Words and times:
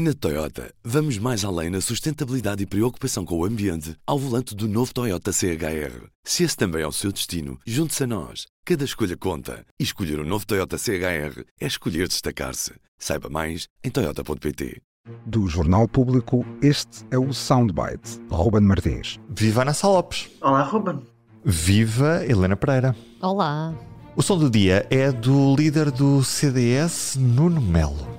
Na 0.00 0.14
Toyota, 0.14 0.72
vamos 0.84 1.18
mais 1.18 1.44
além 1.44 1.70
na 1.70 1.80
sustentabilidade 1.80 2.62
e 2.62 2.66
preocupação 2.66 3.24
com 3.24 3.36
o 3.36 3.44
ambiente 3.44 3.96
ao 4.06 4.16
volante 4.16 4.54
do 4.54 4.68
novo 4.68 4.94
Toyota 4.94 5.32
CHR. 5.32 6.06
Se 6.22 6.44
esse 6.44 6.56
também 6.56 6.82
é 6.82 6.86
o 6.86 6.92
seu 6.92 7.10
destino, 7.10 7.58
junte-se 7.66 8.04
a 8.04 8.06
nós. 8.06 8.46
Cada 8.64 8.84
escolha 8.84 9.16
conta. 9.16 9.66
E 9.76 9.82
escolher 9.82 10.20
o 10.20 10.22
um 10.22 10.24
novo 10.28 10.46
Toyota 10.46 10.78
CHR 10.78 11.42
é 11.60 11.66
escolher 11.66 12.06
destacar-se. 12.06 12.74
Saiba 12.96 13.28
mais 13.28 13.66
em 13.82 13.90
Toyota.pt. 13.90 14.80
Do 15.26 15.48
Jornal 15.48 15.88
Público, 15.88 16.46
este 16.62 17.04
é 17.10 17.18
o 17.18 17.32
Soundbite. 17.32 18.20
Ruben 18.30 18.62
Martins. 18.62 19.18
Viva 19.28 19.62
Ana 19.62 19.74
Sá 19.74 19.88
Lopes. 19.88 20.30
Olá, 20.40 20.62
Ruben. 20.62 21.00
Viva 21.44 22.24
Helena 22.24 22.56
Pereira. 22.56 22.94
Olá. 23.20 23.74
O 24.14 24.22
som 24.22 24.38
do 24.38 24.48
dia 24.48 24.86
é 24.90 25.10
do 25.10 25.56
líder 25.56 25.90
do 25.90 26.22
CDS, 26.22 27.16
Nuno 27.16 27.60
Melo. 27.60 28.17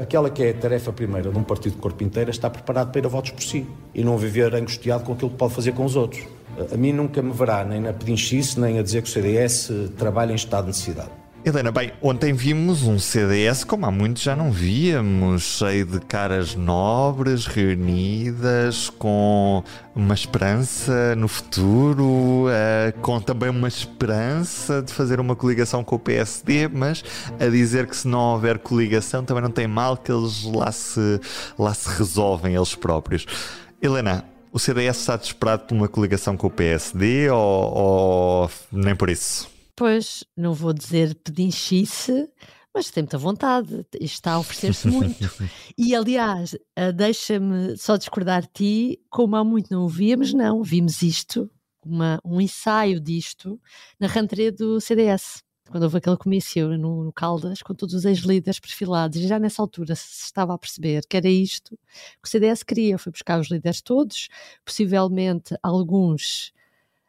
Aquela 0.00 0.30
que 0.30 0.42
é 0.42 0.48
a 0.48 0.54
tarefa 0.54 0.90
primeira 0.94 1.30
de 1.30 1.36
um 1.36 1.42
partido 1.42 1.74
de 1.74 1.78
corpo 1.78 2.02
inteiro 2.02 2.30
é 2.30 2.32
estar 2.32 2.48
preparado 2.48 2.90
para 2.90 3.02
ir 3.02 3.04
a 3.04 3.08
votos 3.08 3.32
por 3.32 3.42
si 3.42 3.66
e 3.94 4.02
não 4.02 4.16
viver 4.16 4.54
angustiado 4.54 5.04
com 5.04 5.12
aquilo 5.12 5.30
que 5.30 5.36
pode 5.36 5.52
fazer 5.52 5.72
com 5.72 5.84
os 5.84 5.94
outros. 5.94 6.24
A 6.72 6.76
mim 6.76 6.90
nunca 6.90 7.20
me 7.20 7.32
verá 7.32 7.62
nem 7.66 7.82
na 7.82 7.92
pedinchice, 7.92 8.58
nem 8.58 8.78
a 8.78 8.82
dizer 8.82 9.02
que 9.02 9.10
o 9.10 9.12
CDS 9.12 9.70
trabalha 9.98 10.32
em 10.32 10.36
estado 10.36 10.62
de 10.62 10.68
necessidade. 10.68 11.19
Helena, 11.42 11.72
bem, 11.72 11.90
ontem 12.02 12.34
vimos 12.34 12.82
um 12.82 12.98
CDS 12.98 13.64
como 13.64 13.86
há 13.86 13.90
muito 13.90 14.20
já 14.20 14.36
não 14.36 14.52
víamos, 14.52 15.42
cheio 15.42 15.86
de 15.86 15.98
caras 15.98 16.54
nobres, 16.54 17.46
reunidas, 17.46 18.90
com 18.90 19.64
uma 19.94 20.12
esperança 20.12 21.16
no 21.16 21.26
futuro, 21.28 22.44
uh, 22.44 23.00
com 23.00 23.18
também 23.22 23.48
uma 23.48 23.68
esperança 23.68 24.82
de 24.82 24.92
fazer 24.92 25.18
uma 25.18 25.34
coligação 25.34 25.82
com 25.82 25.96
o 25.96 25.98
PSD, 25.98 26.68
mas 26.68 27.02
a 27.40 27.46
dizer 27.46 27.86
que 27.86 27.96
se 27.96 28.06
não 28.06 28.34
houver 28.34 28.58
coligação 28.58 29.24
também 29.24 29.42
não 29.42 29.50
tem 29.50 29.66
mal 29.66 29.96
que 29.96 30.12
eles 30.12 30.44
lá 30.44 30.70
se, 30.70 31.20
lá 31.58 31.72
se 31.72 31.88
resolvem 31.88 32.54
eles 32.54 32.74
próprios. 32.74 33.24
Helena, 33.80 34.26
o 34.52 34.58
CDS 34.58 34.98
está 34.98 35.16
desesperado 35.16 35.64
por 35.64 35.74
uma 35.74 35.88
coligação 35.88 36.36
com 36.36 36.48
o 36.48 36.50
PSD 36.50 37.30
ou, 37.30 37.38
ou 37.38 38.50
nem 38.70 38.94
por 38.94 39.08
isso? 39.08 39.49
Pois, 39.80 40.22
não 40.36 40.52
vou 40.52 40.74
dizer 40.74 41.14
pedinchice, 41.14 42.28
mas 42.74 42.90
tem 42.90 43.02
muita 43.02 43.16
vontade, 43.16 43.86
está 43.98 44.32
a 44.32 44.38
oferecer-se 44.38 44.86
muito. 44.86 45.18
e 45.78 45.94
aliás, 45.94 46.54
eh, 46.76 46.92
deixa-me 46.92 47.78
só 47.78 47.96
discordar 47.96 48.42
de 48.42 48.48
ti, 48.52 49.00
como 49.08 49.36
há 49.36 49.42
muito 49.42 49.72
não 49.72 49.86
o 49.86 49.88
víamos, 49.88 50.34
não, 50.34 50.62
vimos 50.62 51.00
isto, 51.00 51.50
uma, 51.82 52.20
um 52.22 52.42
ensaio 52.42 53.00
disto, 53.00 53.58
na 53.98 54.06
rentrée 54.06 54.50
do 54.50 54.82
CDS. 54.82 55.42
Quando 55.70 55.84
houve 55.84 55.96
aquele 55.96 56.18
comício 56.18 56.76
no, 56.76 57.02
no 57.04 57.12
Caldas, 57.14 57.62
com 57.62 57.74
todos 57.74 57.94
os 57.94 58.04
ex-líderes 58.04 58.60
perfilados, 58.60 59.16
e 59.18 59.26
já 59.26 59.38
nessa 59.38 59.62
altura 59.62 59.94
se 59.94 60.24
estava 60.24 60.52
a 60.52 60.58
perceber 60.58 61.06
que 61.08 61.16
era 61.16 61.30
isto 61.30 61.70
que 62.22 62.26
o 62.26 62.28
CDS 62.28 62.62
queria. 62.62 62.98
Foi 62.98 63.12
buscar 63.12 63.40
os 63.40 63.48
líderes 63.48 63.80
todos, 63.80 64.28
possivelmente 64.62 65.56
alguns 65.62 66.52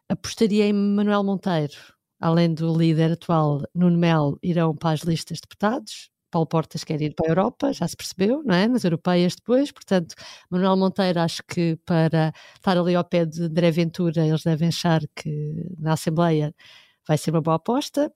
apostaria 0.08 0.67
em 0.67 0.73
Manuel 0.73 1.23
Monteiro, 1.23 1.75
além 2.22 2.53
do 2.53 2.72
líder 2.77 3.14
atual, 3.14 3.64
Nuno 3.73 3.97
Melo, 3.97 4.38
irão 4.44 4.75
para 4.75 4.91
as 4.91 5.02
listas 5.02 5.38
de 5.38 5.41
deputados. 5.41 6.11
Paulo 6.30 6.47
Portas 6.47 6.86
quer 6.86 7.02
ir 7.02 7.13
para 7.13 7.28
a 7.28 7.31
Europa, 7.31 7.73
já 7.73 7.86
se 7.86 7.97
percebeu, 7.97 8.41
não 8.45 8.55
é? 8.55 8.66
Nas 8.67 8.86
europeias 8.86 9.36
depois, 9.36 9.69
portanto, 9.72 10.16
Manuel 10.50 10.78
Monteiro 10.78 11.19
acho 11.19 11.44
que 11.45 11.78
para 11.86 12.31
estar 12.55 12.78
ali 12.78 12.95
ao 12.95 13.03
pé 13.03 13.25
de 13.25 13.44
André 13.44 13.69
Ventura, 13.72 14.25
eles 14.25 14.44
devem 14.44 14.69
achar 14.69 15.02
que 15.13 15.66
na 15.78 15.94
Assembleia 15.94 16.55
vai 17.05 17.17
ser 17.17 17.31
uma 17.31 17.41
boa 17.41 17.58
aposta. 17.58 18.13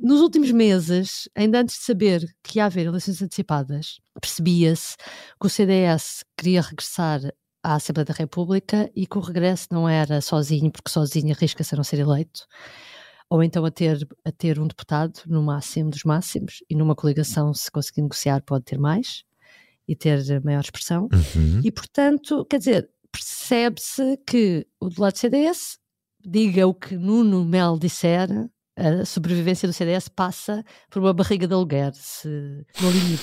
Nos 0.00 0.20
últimos 0.20 0.50
meses, 0.50 1.28
ainda 1.34 1.60
antes 1.60 1.76
de 1.76 1.84
saber 1.84 2.24
que 2.42 2.58
ia 2.58 2.64
haver 2.64 2.86
eleições 2.86 3.20
antecipadas, 3.20 4.00
percebia-se 4.18 4.96
que 5.38 5.46
o 5.46 5.50
CDS 5.50 6.24
queria 6.38 6.62
regressar 6.62 7.20
à 7.62 7.74
Assembleia 7.74 8.06
da 8.06 8.14
República 8.14 8.90
e 8.96 9.06
que 9.06 9.18
o 9.18 9.20
regresso 9.20 9.66
não 9.70 9.86
era 9.86 10.22
sozinho, 10.22 10.70
porque 10.70 10.90
sozinho 10.90 11.34
arrisca-se 11.34 11.74
a 11.74 11.76
não 11.76 11.84
ser 11.84 11.98
eleito 11.98 12.46
ou 13.30 13.42
então 13.42 13.64
a 13.64 13.70
ter, 13.70 14.06
a 14.24 14.32
ter 14.32 14.58
um 14.58 14.66
deputado 14.66 15.20
no 15.26 15.42
máximo 15.42 15.90
dos 15.90 16.04
máximos, 16.04 16.62
e 16.68 16.74
numa 16.74 16.94
coligação, 16.94 17.52
se 17.52 17.70
conseguir 17.70 18.02
negociar, 18.02 18.42
pode 18.42 18.64
ter 18.64 18.78
mais 18.78 19.24
e 19.86 19.94
ter 19.94 20.42
maior 20.42 20.60
expressão. 20.60 21.08
Uhum. 21.12 21.60
E, 21.64 21.70
portanto, 21.70 22.44
quer 22.46 22.58
dizer, 22.58 22.90
percebe-se 23.10 24.18
que 24.26 24.66
o 24.80 24.88
do 24.88 25.00
lado 25.00 25.12
do 25.14 25.18
CDS, 25.18 25.78
diga 26.24 26.66
o 26.66 26.74
que 26.74 26.96
Nuno 26.96 27.44
Mel 27.44 27.78
disser, 27.78 28.28
a 28.78 29.04
sobrevivência 29.04 29.66
do 29.66 29.72
CDS 29.72 30.08
passa 30.08 30.64
por 30.88 31.00
uma 31.00 31.12
barriga 31.12 31.46
de 31.46 31.52
aluguer, 31.52 31.92
se, 31.94 32.28
no 32.80 32.90
limite, 32.90 33.22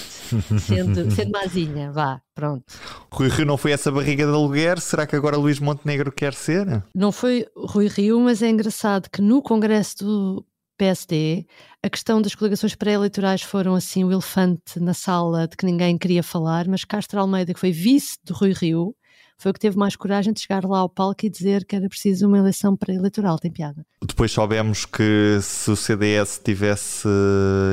sendo, 0.59 1.11
sendo 1.15 1.31
mazinha, 1.31 1.91
vá, 1.91 2.21
pronto. 2.33 2.65
Rui 3.11 3.29
Rio 3.29 3.45
não 3.45 3.57
foi 3.57 3.71
essa 3.71 3.89
barriga 3.91 4.25
de 4.25 4.31
aluguer, 4.31 4.79
será 4.81 5.07
que 5.07 5.15
agora 5.15 5.37
Luís 5.37 5.59
Montenegro 5.59 6.11
quer 6.11 6.33
ser? 6.33 6.83
Não 6.93 7.11
foi 7.11 7.47
Rui 7.55 7.87
Rio, 7.87 8.19
mas 8.19 8.41
é 8.41 8.49
engraçado 8.49 9.09
que 9.09 9.21
no 9.21 9.41
congresso 9.41 9.97
do 10.03 10.45
PSD, 10.77 11.45
a 11.81 11.89
questão 11.89 12.21
das 12.21 12.35
coligações 12.35 12.75
pré-eleitorais 12.75 13.41
foram 13.41 13.75
assim 13.75 14.03
o 14.03 14.11
elefante 14.11 14.77
na 14.79 14.93
sala 14.93 15.47
de 15.47 15.55
que 15.55 15.65
ninguém 15.65 15.97
queria 15.97 16.21
falar, 16.21 16.67
mas 16.67 16.83
Castro 16.83 17.19
Almeida, 17.19 17.53
que 17.53 17.59
foi 17.59 17.71
vice 17.71 18.17
de 18.23 18.33
Rui 18.33 18.51
Rio, 18.51 18.93
foi 19.37 19.51
o 19.51 19.53
que 19.53 19.59
teve 19.59 19.77
mais 19.77 19.95
coragem 19.95 20.33
de 20.33 20.41
chegar 20.41 20.63
lá 20.65 20.79
ao 20.79 20.89
palco 20.89 21.25
e 21.25 21.29
dizer 21.29 21.65
que 21.65 21.75
era 21.75 21.87
preciso 21.89 22.27
uma 22.27 22.37
eleição 22.37 22.75
pré-eleitoral. 22.75 23.37
Tem 23.37 23.51
piada. 23.51 23.85
Depois 24.03 24.31
soubemos 24.31 24.85
que 24.85 25.39
se 25.41 25.69
o 25.71 25.75
CDS 25.75 26.39
tivesse 26.43 27.07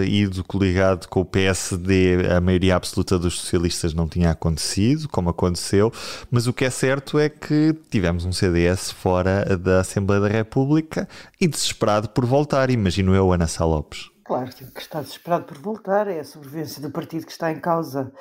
ido 0.06 0.42
coligado 0.44 1.08
com 1.08 1.20
o 1.20 1.24
PSD, 1.24 2.28
a 2.34 2.40
maioria 2.40 2.76
absoluta 2.76 3.18
dos 3.18 3.38
socialistas 3.38 3.94
não 3.94 4.08
tinha 4.08 4.30
acontecido, 4.30 5.08
como 5.08 5.30
aconteceu, 5.30 5.92
mas 6.30 6.46
o 6.46 6.52
que 6.52 6.64
é 6.64 6.70
certo 6.70 7.18
é 7.18 7.28
que 7.28 7.74
tivemos 7.90 8.24
um 8.24 8.32
CDS 8.32 8.90
fora 8.90 9.56
da 9.56 9.80
Assembleia 9.80 10.22
da 10.22 10.28
República 10.28 11.08
e 11.40 11.46
desesperado 11.46 12.08
por 12.08 12.24
voltar, 12.24 12.70
imagino 12.70 13.14
eu, 13.14 13.32
Ana 13.32 13.46
Sá 13.46 13.64
Lopes. 13.64 14.10
Claro, 14.24 14.50
que 14.54 14.80
está 14.80 15.00
desesperado 15.00 15.44
por 15.44 15.58
voltar, 15.58 16.06
é 16.06 16.20
a 16.20 16.24
sobrevivência 16.24 16.80
do 16.80 16.90
partido 16.90 17.26
que 17.26 17.32
está 17.32 17.52
em 17.52 17.58
causa. 17.58 18.12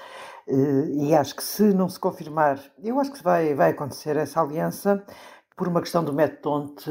Eh, 0.47 1.07
e 1.09 1.15
acho 1.15 1.35
que 1.35 1.43
se 1.43 1.73
não 1.73 1.87
se 1.89 1.99
confirmar, 1.99 2.59
eu 2.83 2.99
acho 2.99 3.11
que 3.11 3.23
vai, 3.23 3.53
vai 3.53 3.71
acontecer 3.71 4.15
essa 4.17 4.41
aliança, 4.41 5.03
por 5.61 5.67
uma 5.67 5.81
questão 5.81 6.03
do 6.03 6.11
método 6.11 6.41
Tonte, 6.41 6.89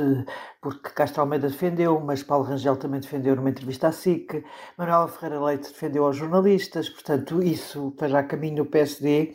porque 0.61 0.91
Castro 0.91 1.23
Almeida 1.23 1.49
defendeu, 1.49 1.99
mas 1.99 2.23
Paulo 2.23 2.45
Rangel 2.45 2.77
também 2.77 3.01
defendeu 3.01 3.35
numa 3.35 3.51
entrevista 3.51 3.89
à 3.89 3.93
SIC, 3.93 4.45
Manuela 4.79 5.09
Ferreira 5.09 5.45
Leite 5.45 5.73
defendeu 5.73 6.05
aos 6.05 6.17
jornalistas, 6.17 6.89
portanto, 6.89 7.43
isso 7.43 7.91
para 7.99 8.07
já 8.07 8.23
caminho 8.23 8.63
do 8.63 8.67
PSD, 8.67 9.35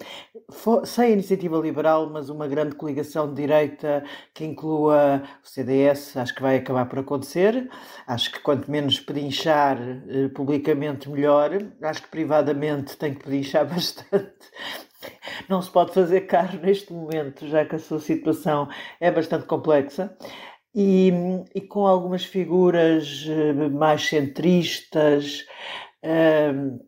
sem 0.86 1.12
iniciativa 1.12 1.58
liberal, 1.58 2.10
mas 2.10 2.30
uma 2.30 2.48
grande 2.48 2.76
coligação 2.76 3.28
de 3.28 3.42
direita 3.42 4.06
que 4.34 4.46
inclua 4.46 5.22
o 5.44 5.46
CDS, 5.46 6.16
acho 6.16 6.34
que 6.34 6.42
vai 6.42 6.56
acabar 6.56 6.86
por 6.86 7.00
acontecer. 7.00 7.70
Acho 8.08 8.32
que 8.32 8.40
quanto 8.40 8.72
menos 8.72 9.02
pedinchar 9.02 9.78
eh, 9.82 10.30
publicamente, 10.30 11.10
melhor. 11.10 11.52
Acho 11.82 12.04
que 12.04 12.08
privadamente 12.08 12.96
tem 12.96 13.14
que 13.14 13.26
pedinchar 13.26 13.66
bastante 13.68 14.32
não 15.50 15.62
se 15.62 15.70
pode 15.72 15.94
fazer 15.94 16.22
caro 16.22 16.60
neste 16.62 16.92
momento, 16.94 17.48
já 17.48 17.66
que 17.66 17.76
a 17.76 17.80
sua 17.80 18.00
situação 18.00 18.68
é 19.00 19.12
bastante 19.12 19.46
complexa. 19.46 20.16
E, 20.74 21.12
e 21.54 21.62
com 21.62 21.88
algumas 21.88 22.26
figuras 22.26 23.26
eh, 23.30 23.54
mais 23.70 24.06
centristas. 24.10 25.46
Um, 26.04 26.10
ehm, 26.10 26.80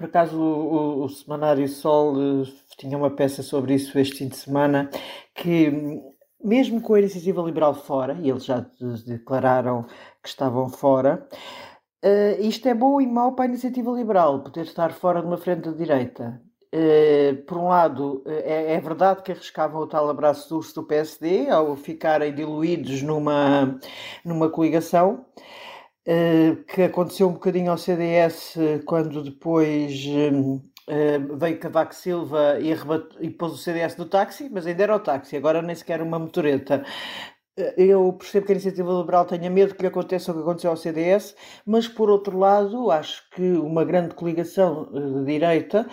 por 0.00 0.06
acaso, 0.06 0.40
o, 0.40 1.02
o, 1.02 1.04
o 1.04 1.08
Semanário 1.10 1.68
Sol 1.68 2.16
uh, 2.16 2.42
tinha 2.78 2.96
uma 2.96 3.10
peça 3.10 3.42
sobre 3.42 3.74
isso 3.74 3.98
este 3.98 4.16
fim 4.16 4.28
de 4.28 4.36
semana, 4.36 4.88
que 5.34 5.70
mesmo 6.42 6.80
com 6.80 6.94
a 6.94 7.00
iniciativa 7.00 7.42
liberal 7.42 7.74
fora, 7.74 8.14
e 8.14 8.30
eles 8.30 8.46
já 8.46 8.64
declararam 9.06 9.84
que 10.22 10.28
estavam 10.28 10.70
fora, 10.70 11.28
uh, 12.02 12.40
isto 12.40 12.66
é 12.66 12.74
bom 12.74 12.98
e 12.98 13.06
mau 13.06 13.34
para 13.34 13.44
a 13.44 13.48
iniciativa 13.48 13.90
liberal, 13.90 14.42
poder 14.42 14.62
estar 14.62 14.90
fora 14.92 15.20
de 15.20 15.26
uma 15.26 15.36
frente 15.36 15.68
de 15.68 15.76
direita. 15.76 16.40
Uh, 16.72 17.34
por 17.46 17.58
um 17.58 17.66
lado, 17.66 18.22
uh, 18.24 18.30
é, 18.30 18.74
é, 18.74 18.80
verdade 18.80 19.24
que 19.24 19.32
arriscavam 19.32 19.80
o 19.80 19.88
tal 19.88 20.08
abraço 20.08 20.48
do 20.48 20.56
urso 20.58 20.72
do 20.76 20.84
PSD 20.84 21.50
ao 21.50 21.74
ficarem 21.74 22.32
diluídos 22.32 23.02
numa, 23.02 23.76
numa 24.24 24.48
coligação, 24.48 25.26
uh, 26.06 26.64
que 26.72 26.82
aconteceu 26.82 27.28
um 27.28 27.32
bocadinho 27.32 27.72
ao 27.72 27.78
CDS 27.78 28.54
quando 28.86 29.20
depois 29.24 30.04
veio 31.38 31.58
Cavaco 31.58 31.94
Silva 31.94 32.58
e, 32.60 32.72
e 33.20 33.30
pôs 33.30 33.52
o 33.52 33.56
CDS 33.56 33.96
no 33.96 34.06
táxi, 34.06 34.48
mas 34.48 34.64
ainda 34.66 34.82
era 34.84 34.96
o 34.96 35.00
táxi, 35.00 35.36
agora 35.36 35.62
nem 35.62 35.74
sequer 35.74 36.00
uma 36.00 36.18
motoreta. 36.20 36.84
Eu 37.76 38.12
percebo 38.12 38.46
que 38.46 38.52
a 38.52 38.54
iniciativa 38.54 38.92
liberal 38.92 39.24
tenha 39.24 39.50
medo 39.50 39.74
que 39.74 39.82
lhe 39.82 39.88
aconteça 39.88 40.30
o 40.30 40.34
que 40.34 40.40
aconteceu 40.40 40.70
ao 40.70 40.76
CDS, 40.76 41.34
mas 41.66 41.86
por 41.88 42.08
outro 42.08 42.38
lado, 42.38 42.90
acho 42.90 43.28
que 43.30 43.42
uma 43.42 43.84
grande 43.84 44.14
coligação 44.14 44.88
de 44.92 45.24
direita 45.24 45.86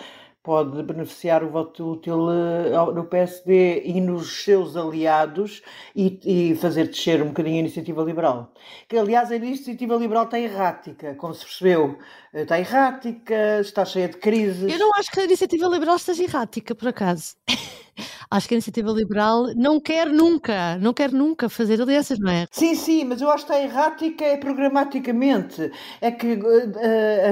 pode 0.48 0.82
beneficiar 0.82 1.44
o 1.44 1.50
voto 1.50 1.92
útil 1.92 2.32
eh, 2.32 2.72
no 2.96 3.04
PSD 3.04 3.82
e 3.84 4.00
nos 4.00 4.46
seus 4.46 4.78
aliados 4.78 5.62
e, 5.94 6.22
e, 6.24 6.56
fazer 6.56 6.88
descer 6.88 7.22
um 7.22 7.28
bocadinho 7.28 7.58
a 7.58 7.60
iniciativa 7.60 8.02
liberal. 8.02 8.54
Que, 8.88 8.98
aliás, 8.98 9.30
a 9.30 9.36
iniciativa 9.36 9.98
liberal 9.98 10.24
está 10.24 10.40
errática, 10.40 11.16
como 11.16 11.34
se 11.34 11.44
percebeu. 11.44 11.98
Eh, 12.34 12.44
está 12.44 12.58
errática, 12.58 13.60
está 13.60 13.84
cheia 13.84 14.08
de 14.08 14.16
crises. 14.16 14.72
Eu 14.72 14.80
não 14.80 14.94
acho 14.94 15.12
que 15.12 15.20
a 15.20 15.26
iniciativa 15.26 15.68
liberal 15.68 15.98
esteja 15.98 16.24
errática, 16.24 16.74
por 16.74 16.88
acaso. 16.88 17.36
Acho 18.30 18.48
que 18.48 18.54
a 18.54 18.58
iniciativa 18.58 18.92
liberal 18.92 19.46
não 19.56 19.80
quer 19.80 20.08
nunca, 20.08 20.78
não 20.78 20.94
quer 20.94 21.12
nunca 21.12 21.48
fazer 21.48 21.82
alianças, 21.82 22.20
não 22.20 22.32
é? 22.32 22.46
Sim, 22.52 22.76
sim, 22.76 23.04
mas 23.06 23.22
eu 23.22 23.30
acho 23.30 23.46
que 23.46 23.54
está 23.54 23.64
errática 23.64 24.26
é 24.26 24.38
programaticamente. 24.38 25.72
É 26.02 26.12
que 26.12 26.34
uh, 26.34 26.80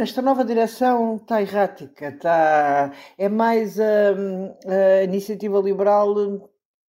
esta 0.01 0.21
nova 0.21 0.45
direção 0.45 1.18
está 1.18 1.42
errática, 1.42 2.09
está, 2.09 2.92
é 3.18 3.27
mais 3.27 3.77
uh, 3.77 3.81
a 5.00 5.03
iniciativa 5.03 5.59
liberal 5.59 6.15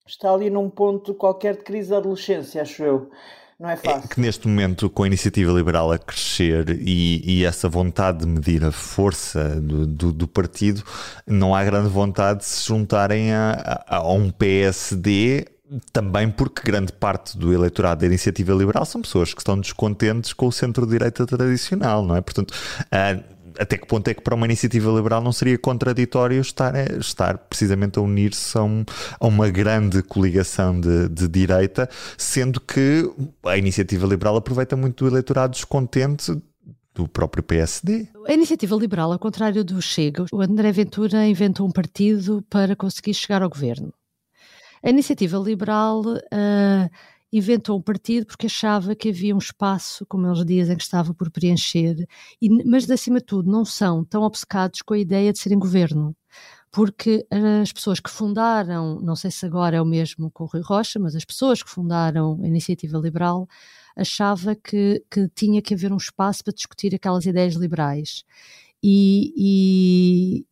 está 0.06 0.32
ali 0.32 0.50
num 0.50 0.70
ponto 0.70 1.14
qualquer 1.14 1.56
de 1.56 1.64
crise 1.64 1.90
da 1.90 1.96
adolescência, 1.96 2.62
acho 2.62 2.82
eu 2.84 3.10
não 3.58 3.70
é 3.70 3.76
fácil. 3.76 4.04
É 4.04 4.14
que 4.14 4.20
neste 4.20 4.46
momento, 4.46 4.90
com 4.90 5.02
a 5.02 5.06
iniciativa 5.06 5.52
liberal 5.52 5.90
a 5.90 5.98
crescer 5.98 6.68
e, 6.80 7.22
e 7.24 7.44
essa 7.44 7.68
vontade 7.68 8.18
de 8.18 8.26
medir 8.26 8.64
a 8.64 8.72
força 8.72 9.60
do, 9.60 9.86
do, 9.86 10.12
do, 10.12 10.28
partido, 10.28 10.82
não 11.26 11.54
há 11.54 11.64
grande 11.64 11.88
vontade 11.88 12.40
de 12.40 12.44
se 12.44 12.66
juntarem 12.66 13.32
a, 13.32 13.84
a, 13.88 13.96
a 13.96 14.12
um 14.12 14.30
PSD 14.30 15.46
também 15.92 16.30
porque 16.30 16.62
grande 16.64 16.92
parte 16.92 17.36
do 17.36 17.52
eleitorado 17.52 18.00
da 18.00 18.06
iniciativa 18.06 18.52
liberal 18.52 18.84
são 18.84 19.02
pessoas 19.02 19.34
que 19.34 19.40
estão 19.40 19.58
descontentes 19.58 20.32
com 20.32 20.46
o 20.46 20.52
centro-direita 20.52 21.26
tradicional, 21.26 22.04
não 22.04 22.14
é? 22.16 22.20
Portanto, 22.20 22.52
uh, 22.52 23.35
até 23.58 23.76
que 23.76 23.86
ponto 23.86 24.08
é 24.08 24.14
que 24.14 24.20
para 24.20 24.34
uma 24.34 24.46
iniciativa 24.46 24.90
liberal 24.90 25.22
não 25.22 25.32
seria 25.32 25.58
contraditório 25.58 26.40
estar, 26.40 26.74
estar 26.98 27.38
precisamente 27.38 27.98
a 27.98 28.02
unir-se 28.02 28.56
a, 28.56 28.62
um, 28.62 28.84
a, 29.18 29.26
uma 29.26 29.48
grande 29.48 30.02
coligação 30.02 30.80
de, 30.80 31.08
de, 31.08 31.28
direita, 31.28 31.88
sendo 32.16 32.60
que 32.60 33.10
a 33.44 33.56
iniciativa 33.56 34.06
liberal 34.06 34.36
aproveita 34.36 34.76
muito 34.76 35.04
do 35.04 35.10
eleitorado 35.10 35.52
descontente 35.52 36.36
do 36.94 37.06
próprio 37.06 37.42
PSD. 37.42 38.08
A 38.26 38.32
iniciativa 38.32 38.74
liberal, 38.74 39.12
ao 39.12 39.18
contrário 39.18 39.62
do 39.62 39.80
Chega, 39.82 40.24
o 40.32 40.40
André 40.40 40.72
Ventura 40.72 41.26
inventou 41.26 41.66
um 41.66 41.70
partido 41.70 42.42
para 42.48 42.74
conseguir 42.74 43.12
chegar 43.12 43.42
ao 43.42 43.50
governo. 43.50 43.92
A 44.82 44.90
iniciativa 44.90 45.36
liberal 45.36 46.00
uh, 46.00 46.90
inventou 47.36 47.78
um 47.78 47.82
partido 47.82 48.26
porque 48.26 48.46
achava 48.46 48.94
que 48.94 49.08
havia 49.08 49.34
um 49.34 49.38
espaço, 49.38 50.06
como 50.06 50.26
eles 50.26 50.44
dizem, 50.44 50.76
que 50.76 50.82
estava 50.82 51.14
por 51.14 51.30
preencher, 51.30 52.06
e, 52.40 52.64
mas 52.64 52.90
acima 52.90 53.18
de 53.18 53.26
tudo 53.26 53.50
não 53.50 53.64
são 53.64 54.04
tão 54.04 54.22
obcecados 54.22 54.82
com 54.82 54.94
a 54.94 54.98
ideia 54.98 55.32
de 55.32 55.38
serem 55.38 55.58
governo. 55.58 56.16
Porque 56.70 57.26
as 57.62 57.72
pessoas 57.72 58.00
que 58.00 58.10
fundaram, 58.10 59.00
não 59.00 59.16
sei 59.16 59.30
se 59.30 59.46
agora 59.46 59.76
é 59.76 59.80
o 59.80 59.84
mesmo 59.86 60.30
com 60.30 60.44
o 60.44 60.46
Rui 60.46 60.60
Rocha, 60.60 60.98
mas 60.98 61.16
as 61.16 61.24
pessoas 61.24 61.62
que 61.62 61.70
fundaram 61.70 62.38
a 62.42 62.46
Iniciativa 62.46 62.98
Liberal 62.98 63.48
achava 63.96 64.54
que, 64.54 65.02
que 65.10 65.28
tinha 65.34 65.62
que 65.62 65.72
haver 65.72 65.92
um 65.92 65.96
espaço 65.96 66.44
para 66.44 66.52
discutir 66.52 66.94
aquelas 66.94 67.24
ideias 67.24 67.54
liberais. 67.54 68.24
E, 68.82 69.32
e, 69.36 70.46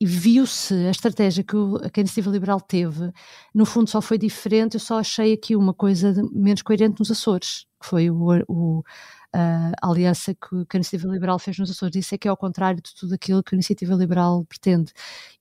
e 0.00 0.06
viu-se 0.06 0.74
a 0.74 0.90
estratégia 0.90 1.44
que, 1.44 1.56
o, 1.56 1.78
que 1.90 2.00
a 2.00 2.02
Iniciativa 2.02 2.30
Liberal 2.30 2.60
teve, 2.60 3.12
no 3.54 3.64
fundo 3.64 3.88
só 3.88 4.00
foi 4.00 4.18
diferente, 4.18 4.74
eu 4.74 4.80
só 4.80 4.98
achei 4.98 5.32
aqui 5.32 5.54
uma 5.56 5.72
coisa 5.72 6.14
menos 6.32 6.62
coerente 6.62 6.98
nos 6.98 7.10
Açores, 7.10 7.66
que 7.80 7.86
foi 7.86 8.10
o, 8.10 8.42
o, 8.48 8.82
a 9.32 9.72
aliança 9.82 10.34
que, 10.34 10.64
que, 10.66 10.76
a 10.76 10.78
Iniciativa 10.78 11.12
Liberal 11.12 11.38
fez 11.38 11.58
nos 11.58 11.70
Açores. 11.70 11.96
Isso 11.96 12.14
é 12.14 12.18
que 12.18 12.28
é 12.28 12.30
ao 12.30 12.36
contrário 12.36 12.80
de 12.82 12.94
tudo 12.94 13.14
aquilo 13.14 13.42
que 13.42 13.54
a 13.54 13.56
Iniciativa 13.56 13.94
Liberal 13.94 14.44
pretende. 14.44 14.92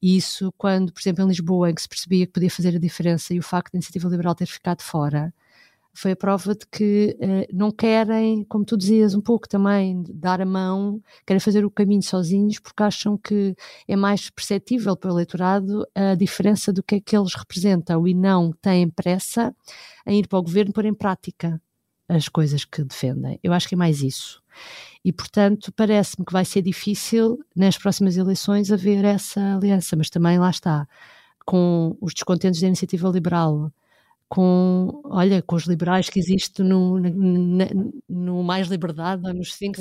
E 0.01 0.17
isso, 0.17 0.51
quando, 0.57 0.91
por 0.91 1.01
exemplo, 1.01 1.23
em 1.23 1.27
Lisboa, 1.27 1.69
em 1.69 1.75
que 1.75 1.81
se 1.81 1.89
percebia 1.89 2.25
que 2.25 2.33
podia 2.33 2.49
fazer 2.49 2.75
a 2.75 2.79
diferença 2.79 3.33
e 3.33 3.39
o 3.39 3.43
facto 3.43 3.71
da 3.73 3.77
Iniciativa 3.77 4.09
Liberal 4.09 4.35
ter 4.35 4.47
ficado 4.47 4.81
fora, 4.81 5.33
foi 5.93 6.11
a 6.11 6.15
prova 6.15 6.55
de 6.55 6.65
que 6.67 7.15
uh, 7.19 7.55
não 7.55 7.71
querem, 7.71 8.43
como 8.45 8.65
tu 8.65 8.75
dizias 8.75 9.13
um 9.13 9.21
pouco 9.21 9.47
também, 9.47 10.03
dar 10.09 10.41
a 10.41 10.45
mão, 10.45 11.01
querem 11.25 11.39
fazer 11.39 11.63
o 11.63 11.69
caminho 11.71 12.01
sozinhos 12.01 12.59
porque 12.59 12.81
acham 12.81 13.17
que 13.17 13.55
é 13.87 13.95
mais 13.95 14.29
perceptível 14.29 14.97
para 14.97 15.11
o 15.11 15.13
eleitorado 15.13 15.85
a 15.93 16.15
diferença 16.15 16.73
do 16.73 16.81
que 16.81 16.95
é 16.95 16.99
que 16.99 17.15
eles 17.15 17.35
representam 17.35 18.07
e 18.07 18.13
não 18.13 18.51
têm 18.51 18.89
pressa 18.89 19.55
em 20.05 20.19
ir 20.19 20.27
para 20.27 20.39
o 20.39 20.43
governo 20.43 20.73
pôr 20.73 20.85
em 20.85 20.93
prática 20.93 21.61
as 22.09 22.27
coisas 22.27 22.65
que 22.65 22.83
defendem. 22.83 23.39
Eu 23.43 23.53
acho 23.53 23.67
que 23.67 23.75
é 23.75 23.77
mais 23.77 24.01
isso. 24.01 24.41
E, 25.05 25.11
portanto, 25.11 25.71
parece-me 25.71 26.25
que 26.25 26.33
vai 26.33 26.45
ser 26.45 26.61
difícil 26.61 27.39
nas 27.55 27.77
próximas 27.77 28.17
eleições 28.17 28.71
haver 28.71 29.03
essa 29.05 29.55
aliança, 29.55 29.95
mas 29.95 30.09
também 30.09 30.39
lá 30.39 30.49
está, 30.49 30.87
com 31.45 31.97
os 32.01 32.13
descontentes 32.13 32.61
da 32.61 32.67
iniciativa 32.67 33.09
liberal 33.09 33.71
com, 34.33 35.03
olha, 35.05 35.43
com 35.43 35.55
os 35.55 35.65
liberais 35.65 36.09
que 36.09 36.17
existem 36.17 36.65
no, 36.65 36.97
no, 36.97 37.93
no 38.09 38.41
Mais 38.41 38.67
Liberdade, 38.67 39.31
nos 39.31 39.53
5 39.53 39.77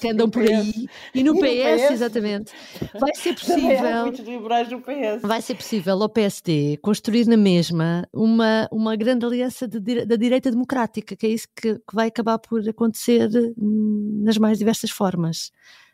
que 0.00 0.08
andam 0.08 0.30
por 0.30 0.42
aí, 0.42 0.86
e 1.12 1.24
no, 1.24 1.34
e 1.34 1.40
PS, 1.40 1.82
PS, 1.82 1.90
exatamente. 1.90 2.52
Vai 2.96 3.12
ser 3.16 3.34
possível. 3.34 4.02
muitos 4.02 4.24
liberais 4.24 4.70
no 4.70 4.80
PS. 4.80 5.22
Vai 5.22 5.42
ser 5.42 5.56
possível 5.56 6.00
ao 6.00 6.08
PSD 6.08 6.76
construir 6.80 7.26
na 7.26 7.36
mesma 7.36 8.06
uma, 8.12 8.68
uma 8.70 8.94
grande 8.94 9.26
aliança 9.26 9.66
de, 9.66 10.06
da 10.06 10.14
direita 10.14 10.48
democrática, 10.48 11.16
que 11.16 11.26
é 11.26 11.30
isso 11.30 11.48
que, 11.60 11.74
que 11.74 11.92
vai 11.92 12.06
acabar 12.06 12.38
por 12.38 12.60
acontecer 12.68 13.28
nas 13.56 14.38
mais 14.38 14.58
diversas 14.58 14.92
formas. 14.92 15.50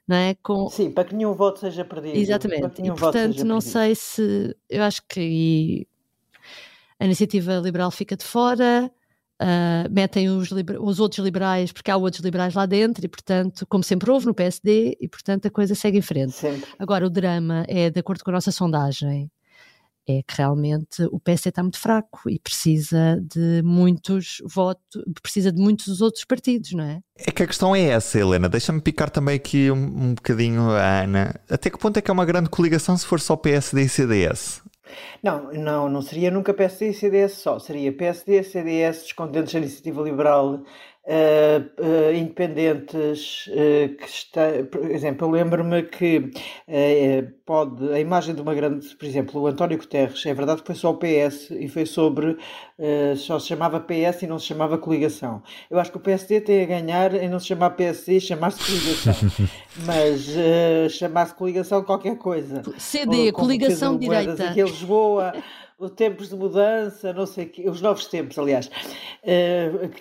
Não 0.06 0.17
é? 0.17 0.37
Com... 0.43 0.69
Sim, 0.69 0.91
para 0.91 1.05
que 1.05 1.15
nenhum 1.15 1.33
voto 1.33 1.61
seja 1.61 1.87
perdido. 1.87 2.19
Exatamente. 2.19 2.83
E, 2.83 2.93
portanto, 2.93 3.43
não 3.47 3.61
perdido. 3.61 3.73
sei 3.73 3.95
se. 3.95 4.55
Eu 4.69 4.83
acho 4.83 5.01
que 5.09 5.87
a 7.05 7.06
iniciativa 7.06 7.56
liberal 7.56 7.91
fica 7.91 8.17
de 8.17 8.25
fora, 8.25 8.91
uh, 9.43 9.93
metem 9.93 10.31
os, 10.31 10.51
os, 10.51 11.01
outros 11.01 11.23
liberais, 11.23 11.71
porque 11.71 11.91
há 11.91 11.97
outros 11.97 12.23
liberais 12.23 12.55
lá 12.55 12.65
dentro, 12.65 13.05
e 13.05 13.09
portanto, 13.09 13.67
como 13.69 13.85
sempre 13.85 14.11
houve 14.11 14.25
no 14.25 14.35
PSD, 14.35 14.97
e 14.99 15.06
portanto 15.06 15.47
a 15.47 15.51
coisa 15.51 15.75
segue 15.75 15.99
em 15.99 16.03
frente. 16.03 16.33
Sempre. 16.33 16.69
Agora, 16.79 17.06
o 17.06 17.11
drama 17.11 17.65
é, 17.69 17.91
de 17.91 18.01
acordo 18.01 18.25
com 18.25 18.31
a 18.31 18.33
nossa 18.35 18.51
sondagem, 18.51 19.31
é 20.06 20.23
que 20.23 20.35
realmente 20.37 21.03
o 21.11 21.21
PSD 21.21 21.49
está 21.51 21.62
muito 21.62 21.79
fraco 21.79 22.29
e 22.29 22.39
precisa 22.39 23.19
de 23.23 23.62
muitos 23.62 24.43
votos, 24.45 25.03
precisa 25.23 25.51
de 25.51 25.61
muitos 25.61 25.89
dos 25.89 26.01
outros 26.03 26.25
partidos, 26.25 26.73
não 26.73 26.85
é? 26.85 27.01
É 27.17 27.31
que 27.31 27.43
a 27.43 27.47
questão 27.47 27.75
é 27.75 27.85
essa, 27.85 28.19
Helena. 28.19 28.49
Deixa-me 28.49 28.83
picar 28.83 29.09
também 29.09 29.37
aqui 29.37 29.71
um, 29.71 29.77
um 29.77 30.15
bocadinho 30.15 30.71
a 30.71 31.03
Ana. 31.03 31.41
Até 31.49 31.71
que 31.71 31.79
ponto 31.79 31.97
é 31.99 32.03
que 32.03 32.11
é 32.11 32.12
uma 32.12 32.27
grande 32.27 32.51
coligação 32.51 32.97
se 32.97 33.06
for 33.06 33.19
só 33.19 33.35
PSD 33.35 33.83
e 33.83 33.89
CDS? 33.89 34.62
Não, 35.23 35.53
não, 35.53 35.89
não 35.89 36.03
seria 36.03 36.31
nunca 36.31 36.53
PSD 36.53 36.91
e 36.91 36.95
CDS 36.95 37.33
só, 37.35 37.59
seria 37.59 37.93
PSD, 37.93 38.43
CDS, 38.43 39.03
descontentes 39.03 39.53
da 39.53 39.59
iniciativa 39.61 40.03
liberal, 40.03 40.61
uh, 41.06 41.83
uh, 41.83 42.15
independentes, 42.15 43.47
uh, 43.49 43.95
que 43.97 44.09
está, 44.09 44.43
por 44.71 44.91
exemplo, 44.91 45.27
eu 45.27 45.31
lembro-me 45.31 45.83
que 45.83 46.31
pode, 47.45 47.93
a 47.93 48.01
imagem 48.01 48.35
de 48.35 48.41
uma 48.41 48.55
grande, 48.55 48.87
por 48.95 49.05
exemplo, 49.05 49.41
o 49.41 49.47
António 49.47 49.79
Guterres, 49.79 50.25
é 50.25 50.33
verdade 50.33 50.62
que 50.62 50.67
foi 50.67 50.75
só 50.75 50.91
o 50.91 50.99
PS 50.99 51.51
e 51.51 51.69
foi 51.69 51.84
sobre, 51.84 52.39
só 53.19 53.39
se 53.39 53.49
chamava 53.49 53.81
PS 53.81 54.23
e 54.23 54.27
não 54.27 54.39
se 54.39 54.46
chamava 54.46 54.79
coligação. 54.79 55.43
Eu 55.70 55.79
acho 55.79 55.91
que 55.91 55.99
o 55.99 56.01
PSD 56.01 56.41
tem 56.41 56.63
a 56.63 56.67
ganhar 56.67 57.15
em 57.15 57.29
não 57.29 57.39
se 57.39 57.49
chamar 57.49 57.70
PSD 57.70 58.17
e 58.17 58.20
chamar-se 58.20 58.65
coligação, 58.65 59.49
mas 59.84 60.93
chamar-se 60.93 61.34
coligação 61.34 61.84
qualquer 61.84 62.17
coisa. 62.17 62.63
CD, 62.79 63.27
Ou, 63.27 63.32
coligação 63.34 63.99
direita. 63.99 64.51
Aqui 64.51 64.61
em 64.63 64.65
Lisboa, 64.65 65.34
os 65.79 65.91
tempos 65.91 66.31
de 66.31 66.37
mudança, 66.37 67.13
não 67.13 67.27
sei 67.27 67.46
que, 67.46 67.69
os 67.69 67.82
novos 67.82 68.06
tempos, 68.06 68.39
aliás, 68.39 68.70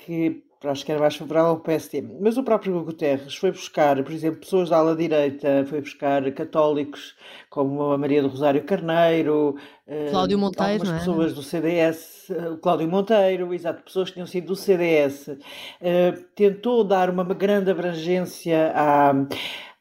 que 0.05 0.43
acho 0.69 0.85
que 0.85 0.91
era 0.91 1.01
mais 1.01 1.15
favorável 1.15 1.51
ao 1.51 1.59
PST. 1.59 2.01
Mas 2.19 2.37
o 2.37 2.43
próprio 2.43 2.83
Guterres 2.83 3.35
foi 3.35 3.51
buscar, 3.51 4.01
por 4.03 4.11
exemplo, 4.11 4.39
pessoas 4.39 4.69
da 4.69 4.77
ala 4.77 4.95
direita, 4.95 5.65
foi 5.67 5.81
buscar 5.81 6.31
católicos 6.33 7.15
como 7.49 7.91
a 7.91 7.97
Maria 7.97 8.21
do 8.21 8.27
Rosário 8.27 8.63
Carneiro, 8.63 9.55
eh, 9.85 10.09
Cláudio 10.09 10.39
Monteiro, 10.39 10.71
algumas 10.71 10.89
é? 10.89 10.97
pessoas 10.99 11.33
do 11.33 11.43
CDS, 11.43 12.29
eh, 12.29 12.57
Cláudio 12.61 12.87
Monteiro, 12.87 13.53
exato, 13.53 13.83
pessoas 13.83 14.09
que 14.09 14.15
tinham 14.15 14.27
sido 14.27 14.47
do 14.47 14.55
CDS. 14.55 15.37
Eh, 15.81 16.13
tentou 16.35 16.83
dar 16.83 17.09
uma 17.09 17.23
grande 17.23 17.69
abrangência 17.69 18.71
à, 18.75 19.11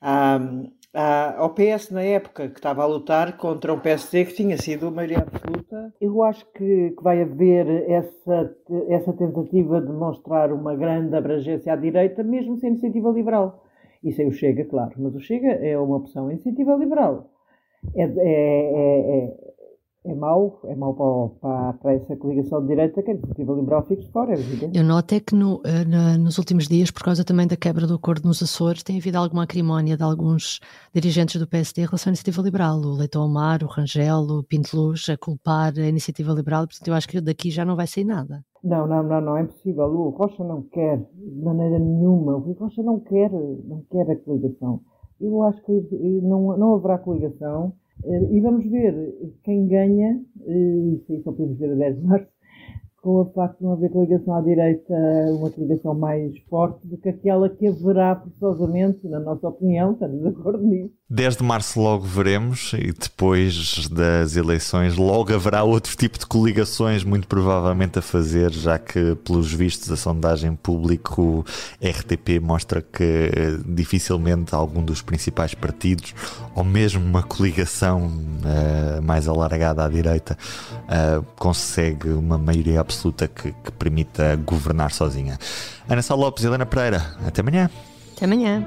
à 0.01 0.41
ao 0.95 1.55
PS 1.55 1.91
na 1.91 2.03
época 2.03 2.49
que 2.49 2.59
estava 2.59 2.83
a 2.83 2.87
lutar 2.87 3.37
contra 3.37 3.73
um 3.73 3.81
PSD 3.81 4.27
que 4.27 4.35
tinha 4.35 4.57
sido 4.59 4.93
maioria 4.93 5.19
absoluta. 5.19 5.95
Eu 6.01 6.23
acho 6.23 6.45
que, 6.53 6.91
que 6.91 7.03
vai 7.03 7.23
haver 7.23 7.67
essa, 7.91 8.55
essa 8.89 9.13
tentativa 9.13 9.81
de 9.81 9.93
mostrar 9.93 10.53
uma 10.53 10.75
grande 10.77 11.17
abrangência 11.17 11.73
à 11.73 11.77
direita, 11.77 12.23
mesmo 12.23 12.59
sem 12.59 12.71
iniciativa 12.71 13.11
liberal. 13.11 13.65
Isso 14.05 14.21
aí 14.21 14.27
o 14.27 14.33
Chega, 14.33 14.65
claro, 14.65 14.93
mas 14.99 15.15
o 15.15 15.21
Chega 15.21 15.49
é 15.49 15.79
uma 15.79 15.97
opção. 15.97 16.31
Iniciativa 16.31 16.75
liberal 16.75 17.31
é, 17.95 18.03
é, 18.03 18.07
é, 18.07 19.53
é 20.04 20.14
mau, 20.14 20.61
é 20.64 20.75
mau 20.75 20.94
para, 21.40 21.75
para, 21.75 21.92
essa 21.94 22.16
coligação 22.16 22.61
de 22.62 22.68
direita 22.68 23.02
que 23.02 23.11
a 23.11 23.14
iniciativa 23.14 23.52
liberal 23.52 23.85
fique 23.87 24.11
fora, 24.11 24.32
é 24.32 24.35
evidente. 24.35 24.76
Eu 24.76 24.85
noto 24.85 25.14
é 25.14 25.21
que 25.21 25.35
no, 25.35 25.56
uh, 25.56 26.18
nos 26.18 26.38
últimos 26.38 26.66
dias, 26.66 26.90
por 26.90 27.04
causa 27.04 27.25
também 27.25 27.47
da 27.47 27.56
quebra 27.56 27.87
do 27.87 27.94
acordo 27.94 28.26
nos 28.26 28.42
Açores, 28.42 28.82
tem 28.82 28.99
havido 28.99 29.18
alguma 29.18 29.44
acrimónia 29.44 29.97
de 29.97 30.02
alguns 30.02 30.59
dirigentes 30.92 31.40
do 31.40 31.47
PSD 31.47 31.82
em 31.82 31.87
relação 31.87 32.11
à 32.11 32.12
iniciativa 32.12 32.42
liberal, 32.42 32.78
o 32.78 32.97
Leitão 32.97 33.25
Omar, 33.25 33.62
o 33.62 33.68
Rangel, 33.68 34.23
o 34.23 34.42
Pinto 34.42 34.76
Luz, 34.76 35.09
a 35.09 35.16
culpar 35.16 35.73
a 35.76 35.88
iniciativa 35.88 36.32
liberal, 36.32 36.66
portanto 36.66 36.88
eu 36.88 36.94
acho 36.94 37.09
que 37.09 37.21
daqui 37.21 37.50
já 37.50 37.64
não 37.64 37.76
vai 37.76 37.87
sair 37.87 38.04
nada. 38.04 38.44
Não, 38.64 38.87
não, 38.87 39.02
não, 39.02 39.21
não 39.21 39.37
é 39.37 39.44
possível. 39.44 39.85
O 39.85 40.11
Rocha 40.11 40.42
não 40.44 40.62
quer, 40.62 40.99
de 40.99 41.42
maneira 41.42 41.78
nenhuma. 41.80 42.37
O 42.37 42.52
Rocha 42.52 42.80
não 42.82 43.00
quer, 43.00 43.30
não 43.30 43.82
quer 43.90 44.09
a 44.09 44.16
coligação. 44.16 44.80
Eu 45.21 45.42
acho 45.42 45.61
que 45.64 45.73
não, 46.23 46.56
não 46.56 46.75
haverá 46.75 46.99
coligação 46.99 47.73
e 48.04 48.40
vamos 48.40 48.66
ver 48.66 49.35
quem 49.44 49.66
ganha, 49.66 50.21
isso 50.94 51.12
aí 51.12 51.23
só 51.23 51.32
podemos 51.32 51.59
ver 51.59 51.73
a 51.73 51.75
10 51.75 51.97
de 51.97 52.02
março, 52.06 52.32
com 53.02 53.21
o 53.21 53.25
facto 53.32 53.59
de 53.59 53.64
não 53.64 53.73
haver 53.73 53.90
coligação 53.90 54.35
à 54.35 54.40
direita, 54.40 54.94
uma 55.38 55.50
coligação 55.50 55.94
mais 55.94 56.38
forte 56.49 56.87
do 56.87 56.97
que 56.97 57.09
aquela 57.09 57.49
que 57.49 57.66
haverá 57.66 58.16
forçosamente, 58.16 59.09
na 59.09 59.21
nossa 59.21 59.49
opinião, 59.49 59.92
estamos 59.92 60.21
de 60.21 60.28
acordo 60.28 60.64
nisso, 60.64 60.94
10 61.12 61.37
de 61.37 61.45
março 61.45 61.78
logo 61.78 62.07
veremos 62.07 62.73
e 62.73 62.90
depois 62.90 63.87
das 63.88 64.35
eleições 64.35 64.97
logo 64.97 65.35
haverá 65.35 65.62
outro 65.62 65.95
tipo 65.95 66.19
de 66.19 66.25
coligações 66.25 67.04
muito 67.04 67.28
provavelmente 67.28 67.99
a 67.99 68.02
fazer, 68.02 68.50
já 68.50 68.78
que 68.78 69.14
pelos 69.16 69.52
vistos 69.52 69.92
a 69.92 69.97
sondagem 69.97 70.57
público 70.57 71.45
RTP 71.83 72.40
mostra 72.40 72.81
que 72.81 73.31
dificilmente 73.66 74.54
algum 74.54 74.83
dos 74.83 75.02
principais 75.02 75.52
partidos 75.52 76.14
ou 76.54 76.64
mesmo 76.64 77.04
uma 77.04 77.23
coligação 77.23 78.07
uh, 78.07 79.02
mais 79.02 79.28
alargada 79.28 79.85
à 79.85 79.88
direita 79.90 80.38
uh, 80.85 81.23
consegue 81.37 82.09
uma 82.09 82.38
maioria 82.38 82.81
absoluta 82.81 83.28
que, 83.28 83.52
que 83.52 83.73
permita 83.73 84.35
governar 84.37 84.92
sozinha. 84.92 85.38
Ana 85.87 86.00
Sá 86.00 86.14
Lopes 86.14 86.42
e 86.42 86.47
Helena 86.47 86.64
Pereira, 86.64 87.14
até 87.26 87.42
amanhã. 87.42 87.69
Até 88.16 88.25
amanhã. 88.25 88.66